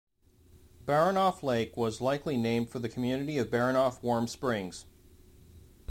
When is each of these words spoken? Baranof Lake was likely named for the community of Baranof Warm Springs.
Baranof 0.83 1.43
Lake 1.43 1.77
was 1.77 2.01
likely 2.01 2.35
named 2.35 2.71
for 2.71 2.79
the 2.79 2.89
community 2.89 3.37
of 3.37 3.51
Baranof 3.51 4.01
Warm 4.01 4.27
Springs. 4.27 4.85